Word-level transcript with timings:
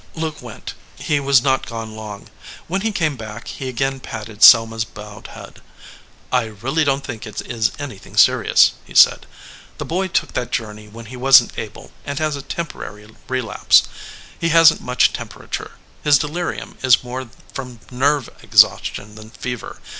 Luke 0.15 0.41
went. 0.41 0.73
He 0.95 1.19
was 1.19 1.43
not 1.43 1.67
gone 1.67 1.95
long. 1.95 2.27
When 2.67 2.81
he 2.81 2.91
came 2.91 3.15
back 3.15 3.47
he 3.47 3.69
again 3.69 3.99
patted 3.99 4.41
Selma 4.41 4.77
s 4.77 4.83
bowed 4.83 5.27
head. 5.27 5.61
"I 6.31 6.45
really 6.45 6.83
don 6.83 7.01
t 7.01 7.05
think 7.05 7.27
it 7.27 7.39
is 7.45 7.71
anything 7.77 8.17
serious," 8.17 8.71
he 8.83 8.95
said. 8.95 9.27
"The 9.77 9.85
boy 9.85 10.07
took 10.07 10.33
that 10.33 10.51
journey 10.51 10.87
when 10.87 11.05
he 11.13 11.15
wasn 11.17 11.49
t 11.49 11.61
able, 11.61 11.91
170 12.03 12.03
THE 12.03 12.03
LIAR 12.03 12.09
and 12.09 12.19
has 12.19 12.35
a 12.41 12.49
temporary 13.07 13.15
relapse. 13.29 13.83
He 14.39 14.49
hasn 14.49 14.79
t 14.79 14.83
much 14.83 15.13
temperature. 15.13 15.73
His 16.03 16.17
delirium 16.17 16.79
is 16.81 17.03
more 17.03 17.29
from 17.53 17.79
nerve 17.91 18.27
ex 18.43 18.63
haustion 18.63 19.13
than 19.15 19.29
fever. 19.29 19.79